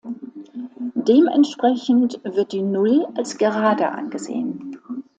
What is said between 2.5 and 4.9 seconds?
die Null als gerade angesehen.